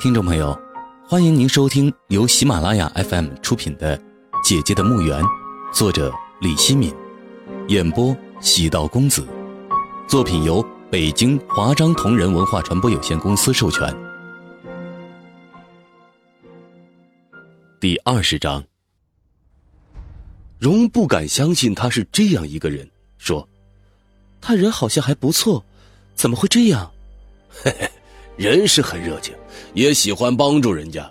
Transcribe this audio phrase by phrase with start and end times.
[0.00, 0.58] 听众朋友，
[1.06, 3.98] 欢迎您收听由喜马拉雅 FM 出品的
[4.42, 5.22] 《姐姐的墓园》，
[5.74, 6.10] 作者
[6.40, 6.90] 李希敏，
[7.68, 9.28] 演播喜道公子。
[10.08, 13.94] 作品由北京华章同仁文化传播有限公司授权。
[17.78, 18.64] 第二十章，
[20.58, 22.88] 荣不敢相信他是这样一个人，
[23.18, 23.46] 说
[24.40, 25.62] ：“他人好像还不错，
[26.14, 26.90] 怎么会这样？”
[27.52, 27.90] 嘿嘿。
[28.40, 29.34] 人是很热情，
[29.74, 31.06] 也喜欢帮助人家。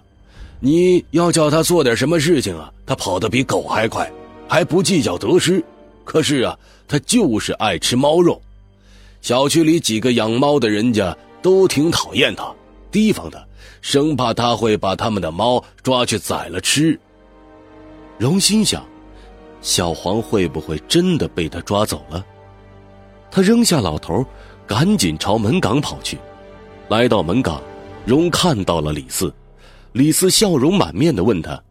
[0.60, 4.12] 你要叫他做点什么事情啊，他跑得比狗还快，
[4.48, 5.64] 还不计较得失。
[6.04, 8.42] 可是啊，他就是爱吃猫肉。
[9.22, 12.52] 小区里几个养猫的人家都挺讨厌他，
[12.92, 13.40] 提防他，
[13.80, 17.00] 生怕他会把他们的猫抓去宰了吃。
[18.18, 18.84] 荣心想，
[19.62, 22.26] 小黄会不会真的被他抓走了？
[23.30, 24.26] 他扔下老头，
[24.66, 26.18] 赶紧朝门岗跑去。
[26.90, 27.62] 来到门岗，
[28.04, 29.32] 荣看到了李四。
[29.92, 31.64] 李四笑容满面的问他：“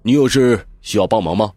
[0.00, 1.52] 你有事需要帮忙吗？”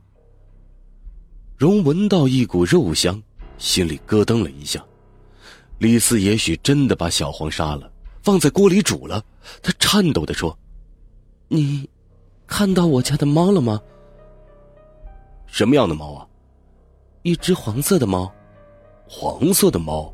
[1.55, 3.21] 荣闻到一股肉香，
[3.57, 4.83] 心里咯噔了一下。
[5.77, 7.89] 李四也许真的把小黄杀了，
[8.23, 9.23] 放在锅里煮了。
[9.63, 10.57] 他颤抖的说
[11.47, 11.89] ：“你
[12.45, 13.79] 看到我家的猫了吗？
[15.47, 16.27] 什么样的猫啊？
[17.21, 18.29] 一只黄色的猫。
[19.07, 20.13] 黄色的猫。”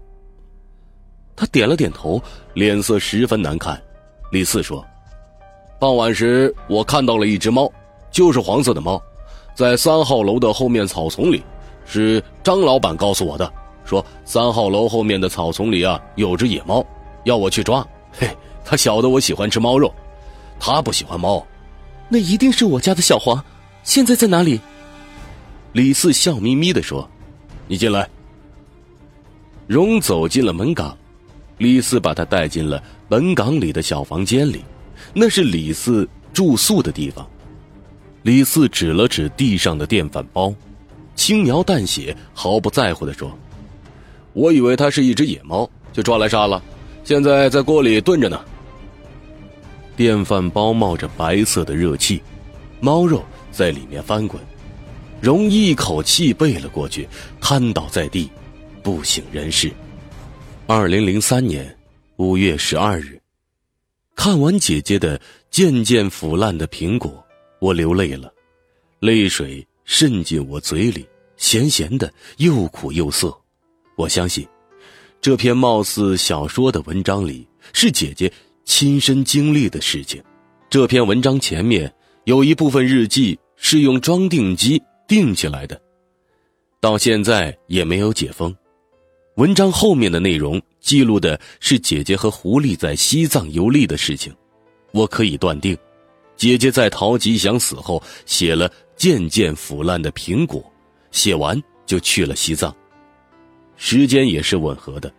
[1.37, 2.19] 他点了点头，
[2.55, 3.79] 脸色十分难看。
[4.31, 4.83] 李四说
[5.79, 7.71] ：“傍晚时，我看到了一只猫，
[8.11, 8.99] 就是黄色的猫，
[9.53, 11.43] 在三号楼的后面草丛里。
[11.85, 13.49] 是张老板告诉我的，
[13.85, 16.85] 说三号楼后面的草丛里啊有只野猫，
[17.23, 17.87] 要我去抓。
[18.11, 18.27] 嘿，
[18.65, 19.93] 他晓得我喜欢吃猫肉，
[20.59, 21.45] 他不喜欢猫。
[22.09, 23.41] 那一定是我家的小黄，
[23.83, 24.59] 现在在哪里？”
[25.71, 27.07] 李四笑眯眯的说
[27.69, 28.09] ：“你进来。”
[29.67, 30.97] 荣走进了门岗。
[31.57, 34.63] 李四把他带进了本岗里的小房间里，
[35.13, 37.27] 那是李四住宿的地方。
[38.23, 40.53] 李四指了指地上的电饭煲，
[41.15, 43.31] 轻描淡写、毫不在乎的说
[44.33, 46.61] ：“我以为它是一只野猫，就抓来杀了，
[47.03, 48.39] 现在在锅里炖着呢。”
[49.95, 52.21] 电饭煲冒着白色的热气，
[52.79, 54.39] 猫肉在里面翻滚。
[55.19, 57.07] 容一口气背了过去，
[57.41, 58.29] 瘫倒在地，
[58.83, 59.71] 不省人事。
[60.69, 61.73] 二零零三年
[62.17, 63.17] 五月十二日，
[64.17, 65.17] 看完姐姐的
[65.49, 67.25] 渐渐腐烂的苹果，
[67.59, 68.29] 我流泪了，
[68.99, 71.07] 泪水渗进我嘴里，
[71.37, 73.33] 咸咸的，又苦又涩。
[73.95, 74.45] 我相信，
[75.21, 78.29] 这篇貌似小说的文章里是姐姐
[78.65, 80.21] 亲身经历的事情。
[80.69, 81.89] 这篇文章前面
[82.25, 85.81] 有一部分日记是用装订机订起来的，
[86.81, 88.53] 到现在也没有解封。
[89.37, 94.35] 文章后面的内容记录的是姐姐和狐狸在西藏游历的事情，
[94.93, 95.77] 我可以断定，
[96.35, 100.63] 姐姐在陶吉祥死后写了渐渐腐烂的苹果，
[101.11, 102.75] 写完就去了西藏，
[103.75, 105.13] 时间也是吻合的。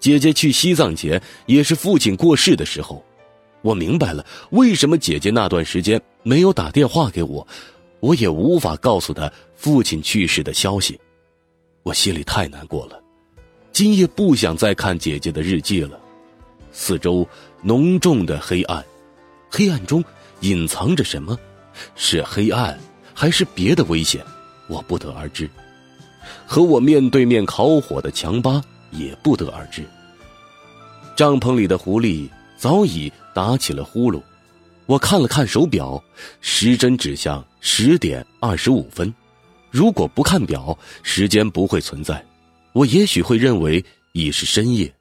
[0.00, 3.04] 姐姐去西藏前也是父亲过世的时候，
[3.62, 7.46] 我明白了为什么姐姐那段时间没有打电话给我，
[8.00, 10.98] 我也无法告诉她父亲去世的消息，
[11.84, 13.00] 我心里太难过了。
[13.78, 16.00] 今夜不想再看姐姐的日记了，
[16.72, 17.24] 四周
[17.62, 18.84] 浓重的黑暗，
[19.48, 20.04] 黑暗中
[20.40, 21.38] 隐藏着什么？
[21.94, 22.76] 是黑暗，
[23.14, 24.20] 还是别的危险？
[24.66, 25.48] 我不得而知。
[26.44, 29.86] 和我面对面烤火的强巴也不得而知。
[31.14, 34.20] 帐篷里的狐狸早已打起了呼噜。
[34.86, 36.02] 我看了看手表，
[36.40, 39.14] 时针指向十点二十五分。
[39.70, 42.20] 如果不看表，时间不会存在。
[42.78, 44.94] 我也许会认为已是深夜，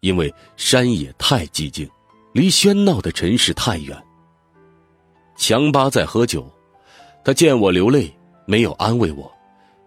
[0.00, 1.88] 因为山野太寂静，
[2.32, 3.96] 离喧闹的城市太远。
[5.36, 6.50] 强巴在喝酒，
[7.24, 8.12] 他见我流泪，
[8.46, 9.30] 没有安慰我，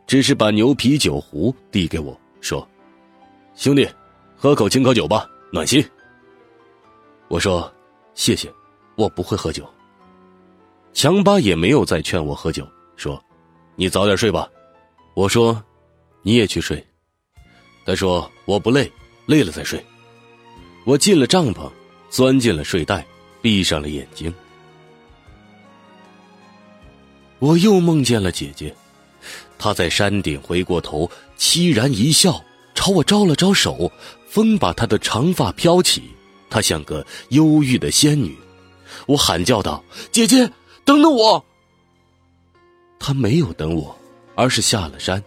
[0.07, 2.65] 只是把牛皮酒壶递给我，说
[3.55, 3.85] ：“兄弟，
[4.37, 5.85] 喝口青稞酒吧，暖心。”
[7.27, 7.69] 我说
[8.15, 8.49] ：“谢谢，
[8.95, 9.69] 我不会喝酒。”
[10.95, 12.65] 强巴也没有再劝我喝酒，
[12.95, 13.21] 说
[13.75, 14.47] ：“你早点睡吧。”
[15.13, 15.61] 我说
[16.23, 16.81] ：“你也去睡。”
[17.85, 18.91] 他说：“我不累，
[19.25, 19.83] 累了再睡。”
[20.85, 21.69] 我进了帐篷，
[22.09, 23.05] 钻进了睡袋，
[23.41, 24.33] 闭上了眼睛。
[27.39, 28.73] 我又梦见了姐姐，
[29.57, 32.43] 她在山顶回过头，凄然一笑，
[32.73, 33.91] 朝我招了招手。
[34.27, 36.03] 风把她的长发飘起，
[36.49, 38.35] 她像个忧郁的仙女。
[39.05, 40.49] 我喊叫道：“姐姐，
[40.83, 41.45] 等等我！”
[42.99, 43.95] 她没有等我，
[44.35, 45.23] 而是下了山。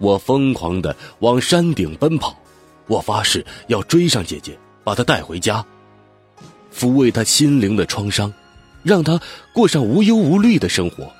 [0.00, 2.34] 我疯狂的往山顶奔跑，
[2.86, 5.64] 我发誓要追上姐姐，把她带回家。
[6.74, 8.32] 抚慰她心灵的创伤，
[8.82, 9.20] 让她
[9.52, 11.12] 过上无忧无虑的生活。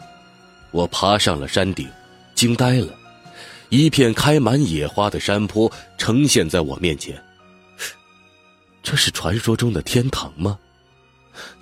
[0.70, 1.86] 我爬上了山顶，
[2.34, 2.88] 惊呆了，
[3.68, 7.22] 一片开满野花的山坡呈现在我面前。
[8.82, 10.58] 这是传说中的天堂吗？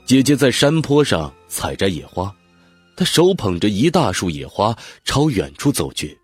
[0.04, 2.32] 姐姐在山坡上采摘野花，
[2.96, 6.16] 她手捧着一大束野花朝远处走去。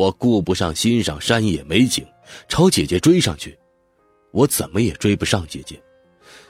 [0.00, 2.02] 我顾不上欣赏山野美景，
[2.48, 3.58] 朝姐姐追上去。
[4.30, 5.78] 我怎么也追不上姐姐。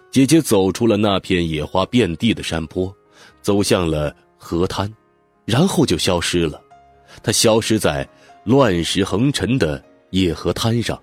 [0.08, 2.94] 姐姐走出了那片野花遍地的山坡，
[3.42, 4.88] 走向了河滩，
[5.44, 6.62] 然后就消失了。
[7.24, 8.08] 她消失在
[8.44, 10.96] 乱石横陈的野河滩上。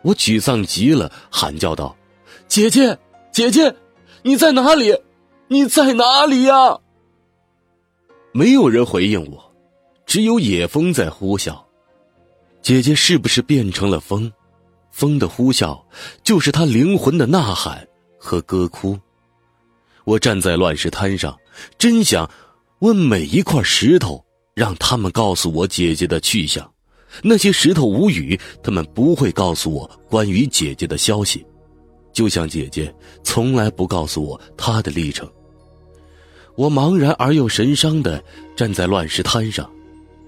[0.00, 1.94] 我沮丧极了，喊叫道
[2.48, 2.96] ：“姐姐，
[3.30, 3.76] 姐姐，
[4.22, 4.98] 你在哪里？
[5.48, 6.78] 你在哪里呀？”
[8.32, 9.47] 没有人回应我，
[10.08, 11.62] 只有野风在呼啸。
[12.62, 14.32] 姐姐是不是变成了风？
[14.90, 15.78] 风的呼啸，
[16.24, 17.86] 就是她灵魂的呐喊
[18.18, 18.98] 和歌哭。
[20.04, 21.36] 我站在乱石滩上，
[21.76, 22.28] 真想
[22.78, 24.24] 问每一块石头，
[24.54, 26.68] 让他们告诉我姐姐的去向。
[27.22, 31.44] 那些石头无语，他们不会告诉我关于姐姐的消息，
[32.14, 35.30] 就像姐姐从来不告诉我她的历程。
[36.56, 38.24] 我茫然而又神伤的
[38.56, 39.70] 站在乱石滩上，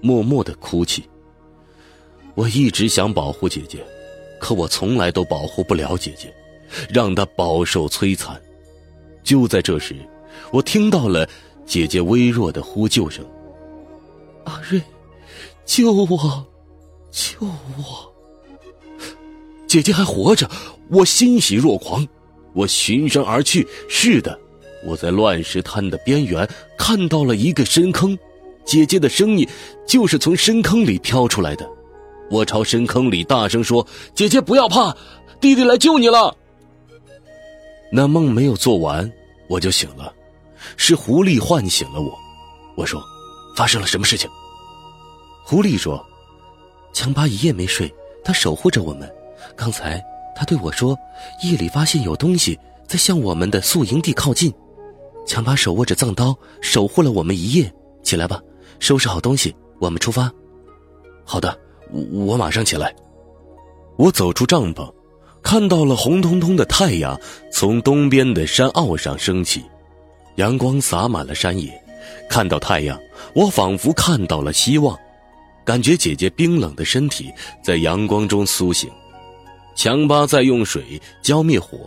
[0.01, 1.03] 默默的哭泣。
[2.35, 3.85] 我一直想保护姐姐，
[4.39, 6.33] 可我从来都保护不了姐姐，
[6.89, 8.41] 让她饱受摧残。
[9.23, 9.95] 就在这时，
[10.51, 11.27] 我听到了
[11.65, 13.23] 姐姐微弱的呼救声
[14.45, 14.81] ：“阿瑞，
[15.65, 16.47] 救我！”
[17.11, 18.11] 救我！
[19.67, 20.49] 姐姐还活着，
[20.89, 22.07] 我欣喜若狂。
[22.53, 23.67] 我循声而去。
[23.87, 24.37] 是的，
[24.85, 26.47] 我在乱石滩的边缘
[26.77, 28.17] 看到了一个深坑，
[28.65, 29.47] 姐姐的声音
[29.85, 31.69] 就是从深坑里飘出来的。
[32.29, 33.85] 我朝深坑里大声说
[34.15, 34.95] ：“姐姐不要怕，
[35.39, 36.35] 弟弟来救你了。”
[37.91, 39.11] 那梦没有做完，
[39.49, 40.13] 我就醒了，
[40.77, 42.17] 是狐狸唤醒了我。
[42.77, 43.03] 我说
[43.55, 44.29] ：“发生了什么事情？”
[45.43, 46.03] 狐狸说。
[46.93, 47.89] 强巴一夜没睡，
[48.21, 49.09] 他守护着我们。
[49.55, 50.03] 刚才
[50.35, 50.93] 他对我说，
[51.41, 54.53] 夜里发现有东西在向我们的宿营地靠近。
[55.25, 57.73] 强巴手握着藏刀，守护了我们一夜。
[58.03, 58.41] 起来吧，
[58.81, 60.29] 收拾好东西，我们出发。
[61.23, 61.55] 好的，
[61.91, 62.93] 我我马上起来。
[63.95, 64.91] 我走出帐篷，
[65.43, 67.17] 看到了红彤彤的太阳
[67.53, 69.63] 从东边的山坳上升起，
[70.37, 71.71] 阳光洒满了山野。
[72.27, 72.99] 看到太阳，
[73.35, 74.97] 我仿佛看到了希望。
[75.63, 77.31] 感觉姐姐冰冷的身体
[77.63, 78.89] 在阳光中苏醒，
[79.75, 81.77] 强巴在用水浇灭火。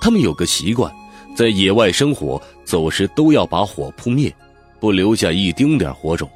[0.00, 0.92] 他们有个习惯，
[1.36, 4.34] 在野外生火走时都要把火扑灭，
[4.80, 6.28] 不留下一丁点火种。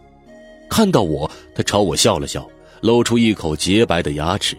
[0.68, 2.48] 看到我，他朝我笑了笑，
[2.80, 4.56] 露出一口洁白的牙齿。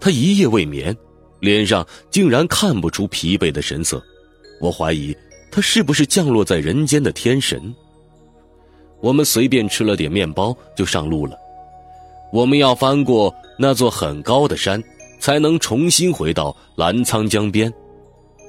[0.00, 0.96] 他一夜未眠，
[1.40, 4.02] 脸上竟然看不出疲惫的神色。
[4.60, 5.16] 我怀疑
[5.50, 7.74] 他是不是降落在人间的天神。
[9.00, 11.36] 我们随便吃了点面包，就上路了。
[12.32, 14.82] 我们要翻过那座很高的山，
[15.18, 17.72] 才能重新回到澜沧江边。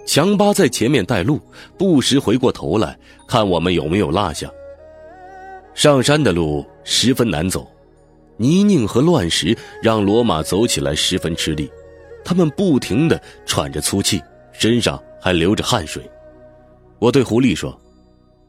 [0.05, 1.39] 强巴在前面带路，
[1.77, 2.97] 不时回过头来
[3.27, 4.49] 看我们有没有落下。
[5.79, 7.65] 上山的路十分难走，
[8.35, 11.71] 泥泞和乱石让骡马走起来十分吃力，
[12.21, 14.21] 他们不停的喘着粗气，
[14.51, 16.03] 身上还流着汗水。
[16.99, 17.79] 我对狐狸说：“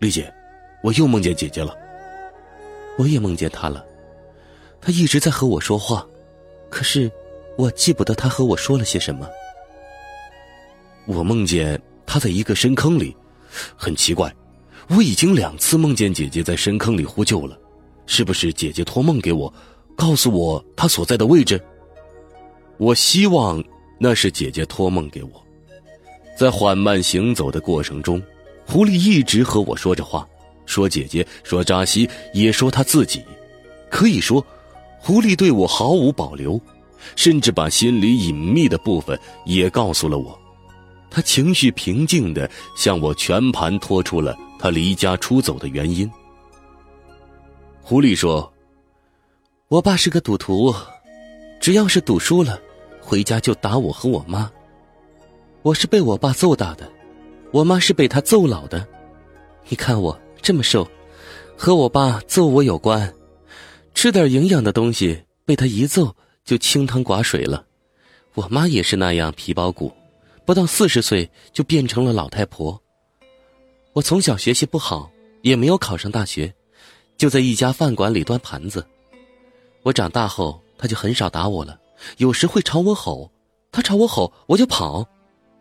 [0.00, 0.28] 丽姐，
[0.82, 1.72] 我又梦见姐姐了。
[2.98, 3.86] 我也梦见她了。”
[4.82, 6.04] 他一直在和我说话，
[6.68, 7.08] 可是
[7.56, 9.30] 我记不得他和我说了些什么。
[11.06, 13.16] 我梦见他在一个深坑里，
[13.76, 14.34] 很奇怪，
[14.90, 17.56] 我已经两次梦见姐姐在深坑里呼救了，
[18.06, 19.52] 是不是姐姐托梦给我，
[19.94, 21.62] 告诉我她所在的位置？
[22.76, 23.62] 我希望
[24.00, 25.30] 那是姐姐托梦给我。
[26.36, 28.20] 在缓慢行走的过程中，
[28.66, 30.26] 狐狸一直和我说着话，
[30.66, 33.22] 说姐姐，说扎西，也说他自己，
[33.88, 34.44] 可以说。
[35.02, 36.60] 狐狸对我毫无保留，
[37.16, 40.38] 甚至把心里隐秘的部分也告诉了我。
[41.08, 46.08] 他情绪平静的向我全盘托出了他离家出走的原因。
[47.80, 48.52] 狐狸说
[49.68, 50.74] ：“我爸是个赌徒，
[51.58, 52.60] 只要是赌输了，
[53.00, 54.52] 回家就打我和我妈。
[55.62, 56.86] 我是被我爸揍大的，
[57.52, 58.86] 我妈是被他揍老的。
[59.68, 60.86] 你看我这么瘦，
[61.56, 63.10] 和我爸揍我有关。”
[63.94, 66.14] 吃点营养的东西，被他一揍
[66.44, 67.64] 就清汤寡水了。
[68.34, 69.90] 我妈也是那样皮包骨，
[70.44, 72.80] 不到四十岁就变成了老太婆。
[73.92, 75.10] 我从小学习不好，
[75.42, 76.52] 也没有考上大学，
[77.16, 78.86] 就在一家饭馆里端盘子。
[79.82, 81.76] 我长大后，他就很少打我了，
[82.18, 83.28] 有时会朝我吼，
[83.72, 85.04] 他朝我吼，我就跑。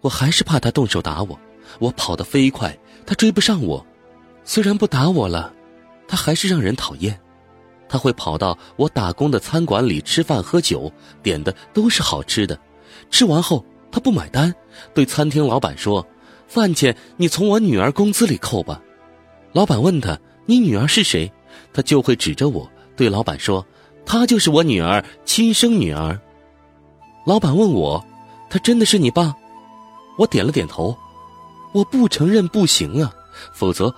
[0.02, 1.38] 我还是怕他动手打我，
[1.80, 3.84] 我跑得飞快，他追不上我。
[4.44, 5.52] 虽然不打我了，
[6.08, 7.20] 他还是让人讨厌。
[7.90, 10.92] 他会跑到我打工的餐馆里吃饭喝酒，
[11.24, 12.58] 点的都是好吃的。
[13.10, 14.54] 吃完后，他不买单，
[14.94, 16.06] 对餐厅老板说
[16.50, 18.82] ：“饭钱你从我女儿工资里扣吧。”
[19.54, 21.32] 老板问他：“你女儿是谁？”
[21.72, 23.66] 他就会指着我对老板说
[24.06, 26.20] ：“她就是我女儿，亲生女儿。”
[27.26, 28.04] 老板问我
[28.50, 29.36] ：“他真的是你爸？”
[30.18, 30.98] 我点了点头。
[31.72, 33.14] 我不承认不行啊，
[33.54, 33.94] 否则，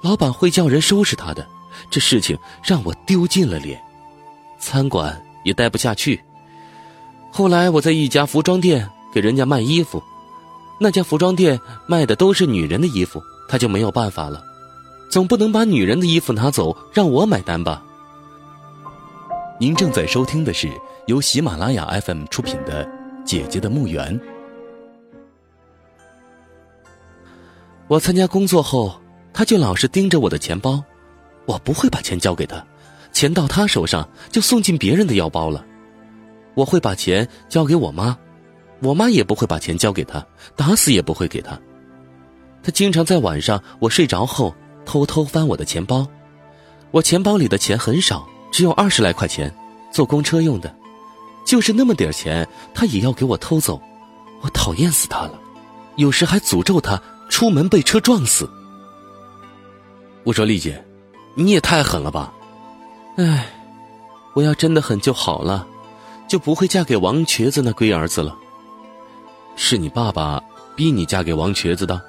[0.00, 1.46] 老板会叫人收拾他的。
[1.90, 3.80] 这事情让我丢尽了脸，
[4.58, 6.22] 餐馆也待不下去。
[7.30, 10.02] 后来我在一家服装店给人家卖衣服，
[10.78, 14.42] 那家服装店卖的都是女人的衣服，他就没有办法了，
[15.08, 17.82] 总不能把女人的衣服拿走让我买单吧。
[19.58, 20.70] 您正在收听的是
[21.06, 22.84] 由喜马拉雅 FM 出品的
[23.24, 24.20] 《姐姐的墓园》。
[27.88, 29.00] 我参加工作后，
[29.32, 30.84] 他就老是盯着我的钱包。
[31.46, 32.62] 我不会把钱交给他，
[33.12, 35.64] 钱到他手上就送进别人的腰包了。
[36.54, 38.18] 我会把钱交给我妈，
[38.80, 41.58] 我妈也不会把钱交给他，打死也不会给他。
[42.62, 44.54] 他经常在晚上我睡着后
[44.84, 46.06] 偷偷翻我的钱包，
[46.90, 49.54] 我钱包里的钱很少，只有二十来块钱，
[49.90, 50.74] 坐公车用的，
[51.44, 53.80] 就是那么点钱，他也要给我偷走。
[54.42, 55.38] 我讨厌死他了，
[55.96, 58.48] 有时还诅咒他出门被车撞死。
[60.24, 60.82] 我说丽姐。
[61.38, 62.32] 你也太狠了吧！
[63.18, 63.46] 唉，
[64.32, 65.66] 我要真的狠就好了，
[66.26, 68.34] 就不会嫁给王瘸子那龟儿子了。
[69.56, 70.40] 是你爸爸
[70.76, 72.00] 逼你嫁给王瘸子的？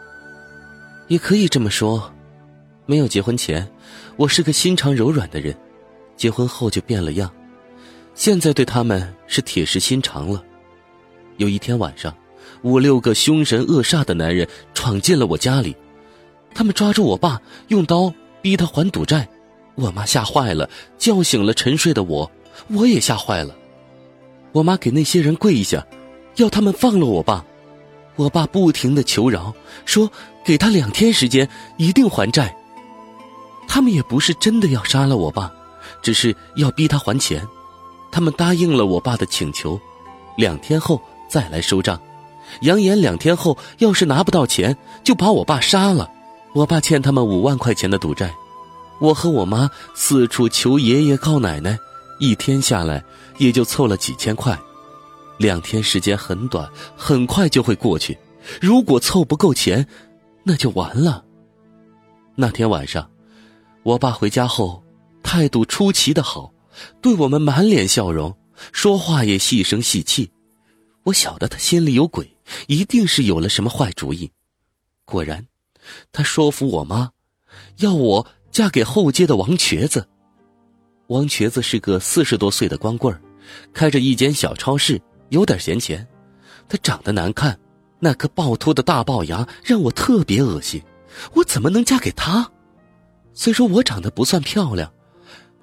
[1.07, 2.13] 也可以这么说。
[2.85, 3.67] 没有结婚前，
[4.17, 5.55] 我是个心肠柔软的人，
[6.15, 7.31] 结婚后就变了样。
[8.13, 10.43] 现在对他们是铁石心肠了。
[11.37, 12.13] 有一天晚上，
[12.61, 15.75] 五六个凶神恶煞的男人闯进了我家里，
[16.53, 18.13] 他们抓住我爸，用刀。
[18.39, 19.27] 逼他还赌债，
[19.75, 22.31] 我妈吓坏了，叫醒了沉睡的我，
[22.69, 23.53] 我也吓坏了。
[24.53, 25.85] 我妈给那些人跪下，
[26.37, 27.45] 要他们放了我爸。
[28.15, 29.53] 我爸不停的求饶，
[29.85, 30.09] 说
[30.43, 32.55] 给他两天时间，一定还债。
[33.67, 35.51] 他们也不是真的要杀了我爸，
[36.01, 37.45] 只是要逼他还钱。
[38.11, 39.79] 他们答应了我爸的请求，
[40.35, 41.99] 两天后再来收账，
[42.61, 46.09] 扬言两天后要是拿不到钱，就把我爸杀了。
[46.53, 48.33] 我爸欠他们五万块钱的赌债，
[48.99, 51.77] 我和我妈四处求爷爷告奶奶，
[52.19, 53.03] 一天下来
[53.37, 54.57] 也就凑了几千块。
[55.37, 58.17] 两天时间很短，很快就会过去。
[58.61, 59.87] 如果凑不够钱，
[60.43, 61.23] 那就完了。
[62.35, 63.09] 那天晚上，
[63.83, 64.83] 我爸回家后
[65.23, 66.53] 态度出奇的好，
[67.01, 68.35] 对我们满脸笑容，
[68.71, 70.31] 说话也细声细气。
[71.03, 72.29] 我晓得他心里有鬼，
[72.67, 74.31] 一定是有了什么坏主意。
[75.05, 75.45] 果然。
[76.11, 77.11] 他说服我妈，
[77.77, 80.05] 要我嫁给后街的王瘸子。
[81.07, 83.17] 王瘸子是个四十多岁的光棍
[83.73, 86.07] 开着一间小超市，有点闲钱。
[86.69, 87.57] 他长得难看，
[87.99, 90.81] 那颗暴突的大龅牙让我特别恶心。
[91.33, 92.51] 我怎么能嫁给他？
[93.33, 94.91] 虽说我长得不算漂亮，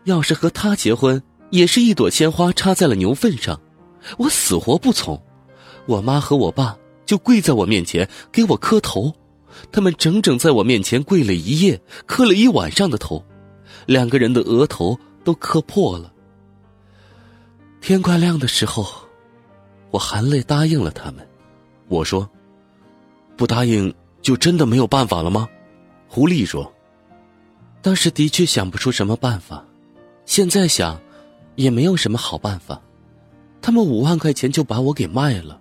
[0.04, 3.60] 要是和他结婚，也是一朵鲜花插在了牛粪上。
[4.16, 5.20] 我死活不从。
[5.86, 9.12] 我妈和我爸就跪在我面前给我磕头。
[9.70, 13.24] 他们整整在我面前跪了一夜，磕了一晚上的头，
[13.86, 16.12] 两个人的额头都磕破了。
[17.80, 19.03] 天快亮的时候，
[19.94, 21.24] 我含泪答应了他们。
[21.86, 22.28] 我说
[23.38, 25.48] ：“不答应就真的没有办法了吗？”
[26.10, 26.72] 狐狸说
[27.80, 29.64] ：“当时的确想不出什么办法，
[30.26, 31.00] 现在想，
[31.54, 32.82] 也没有什么好办法。
[33.62, 35.60] 他们五万块钱就把我给卖了。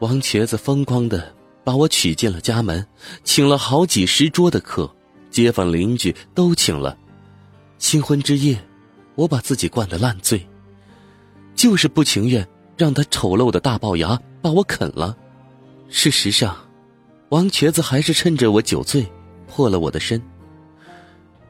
[0.00, 1.32] 王瘸子疯狂的。”
[1.64, 2.86] 把我娶进了家门，
[3.22, 4.94] 请了好几十桌的客，
[5.30, 6.94] 街坊邻居都请了。
[7.78, 8.62] 新婚之夜，
[9.14, 10.46] 我把自己灌得烂醉，
[11.54, 15.16] 就是不情愿让他丑陋的大龅牙把我啃了。
[15.88, 16.56] 事实上，
[17.28, 19.06] 王瘸子还是趁着我酒醉，
[19.46, 20.20] 破了我的身。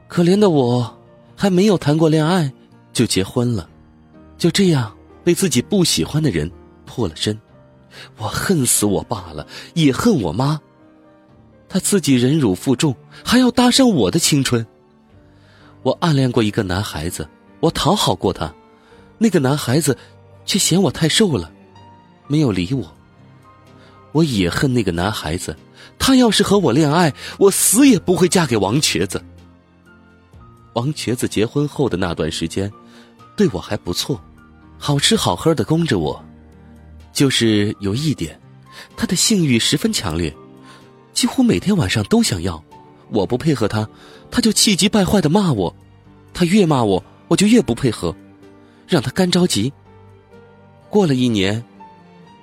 [0.07, 0.97] 可怜的我，
[1.35, 2.51] 还没有谈过恋爱
[2.93, 3.67] 就结婚了，
[4.37, 6.49] 就这样被自己不喜欢的人
[6.85, 7.37] 破了身。
[8.17, 10.59] 我恨死我爸了，也恨我妈。
[11.67, 14.65] 他自己忍辱负重，还要搭上我的青春。
[15.81, 17.27] 我暗恋过一个男孩子，
[17.59, 18.53] 我讨好过他，
[19.17, 19.97] 那个男孩子
[20.45, 21.51] 却嫌我太瘦了，
[22.27, 22.95] 没有理我。
[24.11, 25.55] 我也恨那个男孩子，
[25.99, 29.21] 他要是和我恋爱，我死也不会嫁给王瘸子。
[30.73, 32.71] 王瘸子结婚后的那段时间，
[33.35, 34.21] 对我还不错，
[34.77, 36.23] 好吃好喝的供着我。
[37.11, 38.39] 就是有一点，
[38.97, 40.33] 他的性欲十分强烈，
[41.13, 42.61] 几乎每天晚上都想要。
[43.09, 43.87] 我不配合他，
[44.31, 45.73] 他就气急败坏的骂我。
[46.33, 48.13] 他越骂我，我就越不配合，
[48.87, 49.71] 让他干着急。
[50.89, 51.63] 过了一年，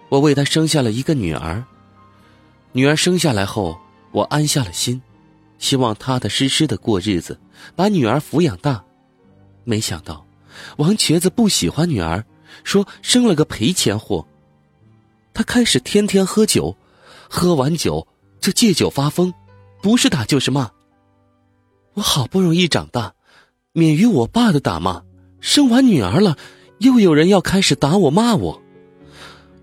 [0.09, 1.65] 我为他生下了一个女儿。
[2.73, 3.79] 女儿生下来后，
[4.11, 5.01] 我安下了心，
[5.59, 7.39] 希望踏踏实实的过日子，
[7.75, 8.83] 把女儿抚养大。
[9.65, 10.27] 没想到，
[10.77, 12.25] 王瘸子不喜欢女儿，
[12.65, 14.27] 说生了个赔钱货。
[15.35, 16.77] 他开始天天喝酒，
[17.29, 18.07] 喝完酒
[18.41, 19.33] 就借酒发疯，
[19.81, 20.71] 不是打就是骂。
[21.95, 23.15] 我好不容易长大，
[23.73, 25.03] 免于我爸的打骂，
[25.41, 26.37] 生完女儿了，
[26.83, 28.63] 又有人要开始打我骂我。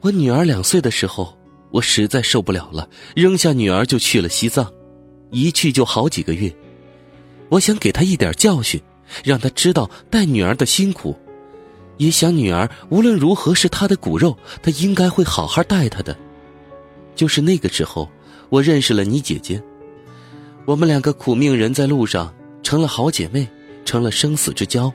[0.01, 1.35] 我女儿两岁的时候。
[1.71, 4.73] 我实在受不了了，扔下女儿就去了西藏，
[5.29, 6.51] 一去就好几个月。
[7.47, 8.81] 我想给她一点教训，
[9.23, 11.15] 让她知道带女儿的辛苦，
[11.97, 16.17] 也想女儿无论如何是她的骨肉，她应该会好好待她的。
[17.15, 18.09] 就是那个时候，
[18.49, 19.61] 我认识了你姐姐，
[20.65, 22.33] 我们两个苦命人在路上
[22.63, 23.47] 成了好姐妹，
[23.85, 24.91] 成了生死之交。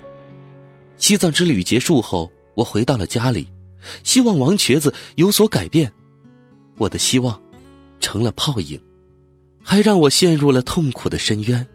[0.97, 3.49] 西藏之旅结束后，我回到了家里，
[4.03, 5.93] 希望王瘸子有所改变。
[6.79, 7.41] 我的希望
[8.01, 8.81] 成了泡影，
[9.63, 11.67] 还让我陷入了痛苦的深渊。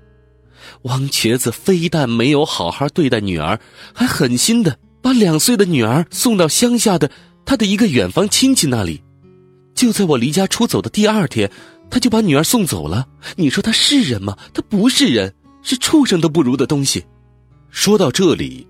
[0.83, 3.59] 王瘸子非但没有好好对待女儿，
[3.93, 7.09] 还狠心的把两岁的女儿送到乡下的
[7.45, 9.01] 他的一个远房亲戚那里。
[9.73, 11.49] 就在我离家出走的第二天，
[11.89, 13.07] 他就把女儿送走了。
[13.37, 14.37] 你说他是人吗？
[14.53, 17.05] 他不是人，是畜生都不如的东西。
[17.69, 18.67] 说到这里，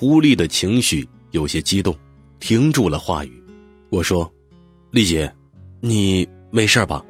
[0.00, 1.92] 狐狸的情绪有些激动，
[2.38, 3.42] 停住了话语。
[3.90, 4.32] 我说
[4.92, 5.28] ：“丽姐。”
[5.82, 7.04] 你没事吧？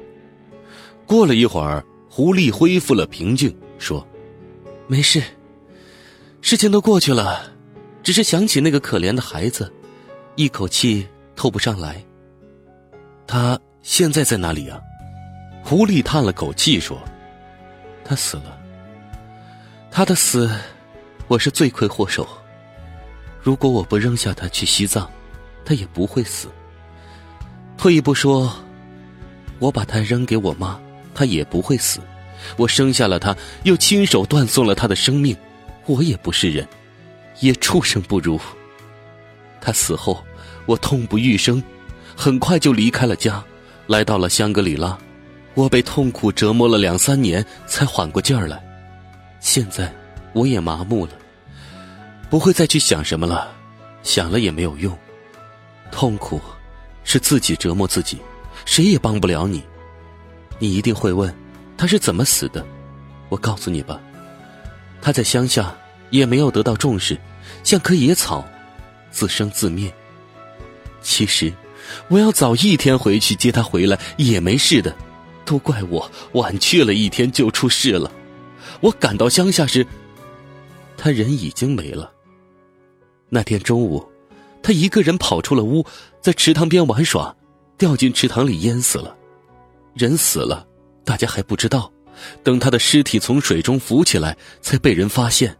[1.05, 4.03] 过了一会儿，狐狸恢复了平静，说
[4.89, 5.21] ：“没事，
[6.41, 7.53] 事情都过去了，
[8.01, 9.71] 只是想起那个可怜的孩子，
[10.35, 12.03] 一口气透不上来。
[13.27, 14.81] 他现在在哪里啊？”
[15.63, 16.99] 狐狸叹了口气说
[18.03, 18.59] ：“他死了。
[19.91, 20.49] 他的死，
[21.27, 22.27] 我是罪魁祸首。
[23.41, 25.09] 如果我不扔下他去西藏，
[25.65, 26.47] 他也不会死。”
[27.77, 28.53] 退一步说，
[29.59, 30.79] 我把他扔给我妈，
[31.13, 31.99] 他也不会死。
[32.57, 35.35] 我生下了他，又亲手断送了他的生命，
[35.85, 36.67] 我也不是人，
[37.39, 38.39] 也畜生不如。
[39.61, 40.23] 他死后，
[40.65, 41.61] 我痛不欲生，
[42.15, 43.43] 很快就离开了家，
[43.87, 44.97] 来到了香格里拉。
[45.53, 48.61] 我被痛苦折磨了两三年，才缓过劲儿来。
[49.39, 49.93] 现在，
[50.33, 51.11] 我也麻木了，
[52.29, 53.51] 不会再去想什么了，
[54.03, 54.97] 想了也没有用，
[55.91, 56.39] 痛苦。
[57.05, 58.19] 是自己折磨自己，
[58.65, 59.63] 谁也帮不了你。
[60.59, 61.33] 你一定会问，
[61.75, 62.63] 他是怎么死的？
[63.29, 63.99] 我告诉你吧，
[65.01, 65.75] 他在乡下
[66.11, 67.17] 也没有得到重视，
[67.63, 68.45] 像棵野草，
[69.09, 69.91] 自生自灭。
[71.01, 71.51] 其实，
[72.09, 74.95] 我要早一天回去接他回来也没事的，
[75.45, 78.11] 都怪我晚去了一天就出事了。
[78.81, 79.87] 我赶到乡下时，
[80.95, 82.11] 他人已经没了。
[83.29, 84.05] 那天中午。
[84.61, 85.85] 他一个人跑出了屋，
[86.21, 87.33] 在池塘边玩耍，
[87.77, 89.15] 掉进池塘里淹死了。
[89.93, 90.67] 人死了，
[91.05, 91.91] 大家还不知道，
[92.43, 95.55] 等他的尸体从水中浮起来，才被人发现。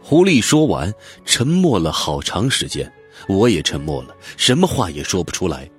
[0.00, 0.92] 狐狸说完，
[1.24, 2.90] 沉默了好长时间，
[3.28, 5.70] 我也沉默了，什么话也说不出来。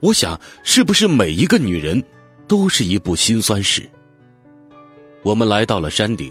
[0.00, 2.04] 我想，是不是每一个女人，
[2.46, 3.88] 都是一部辛酸史？
[5.22, 6.30] 我们来到了山顶，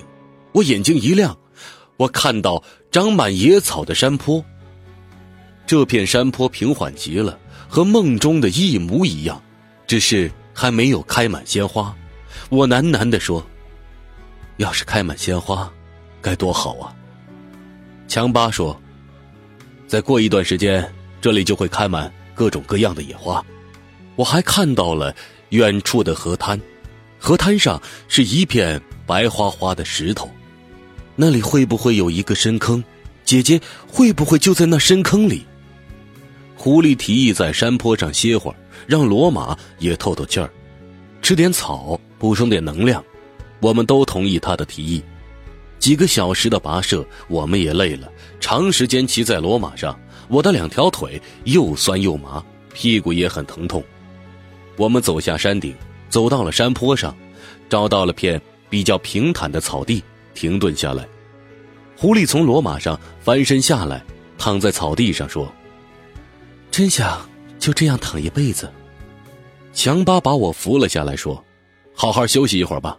[0.51, 1.35] 我眼睛一亮。
[1.97, 4.43] 我看到长满野草的山坡。
[5.65, 9.41] 这片山坡平缓极了，和梦中的一模一样，
[9.85, 11.93] 只是还没有开满鲜花。
[12.49, 13.45] 我喃喃地说
[14.57, 15.69] ：“要是开满鲜花，
[16.21, 16.95] 该多好啊！”
[18.07, 18.79] 强巴说
[19.87, 23.43] ：“再过一段时间，这里就会开满各种各样的野花。”
[24.15, 25.13] 我还看到了
[25.49, 26.59] 远处的河滩，
[27.19, 30.29] 河滩上是一片白花花的石头。
[31.19, 32.81] 那里会不会有一个深坑？
[33.25, 35.43] 姐姐会不会就在那深坑里？
[36.55, 40.47] 狐狸提议在山坡上歇会儿，让罗马也透透气儿，
[41.23, 43.03] 吃点草，补充点能量。
[43.59, 45.01] 我们都同意他的提议。
[45.79, 48.07] 几个小时的跋涉，我们也累了。
[48.39, 52.43] 长时间骑在骡马上，我的两条腿又酸又麻，
[52.75, 53.83] 屁股也很疼痛。
[54.75, 55.75] 我们走下山顶，
[56.09, 57.15] 走到了山坡上，
[57.67, 60.03] 找到了片比较平坦的草地。
[60.37, 61.03] 停顿下来，
[61.97, 64.05] 狐狸从骡马上翻身下来，
[64.37, 65.51] 躺在草地上说
[66.69, 68.71] ：“真想就这样躺一辈子。”
[69.73, 71.43] 强巴把我扶了下来，说
[71.91, 72.95] ：“好好休息一会儿吧。”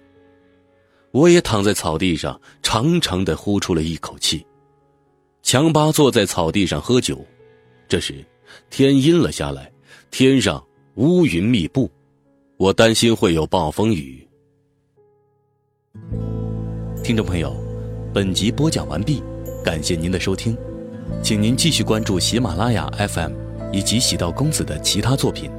[1.15, 4.45] 我也躺在草地上，长长的呼出了一口气。
[5.45, 7.25] 强巴坐在草地上喝酒。
[7.87, 8.25] 这时，
[8.69, 9.71] 天阴了下来，
[10.11, 10.61] 天上
[10.97, 11.89] 乌云密布，
[12.57, 14.27] 我担心会有暴风雨。
[17.09, 17.57] 听众朋友，
[18.13, 19.23] 本集播讲完毕，
[19.65, 20.55] 感谢您的收听，
[21.23, 23.33] 请您继续关注喜马拉雅 FM
[23.73, 25.51] 以及喜道公子的其他作品。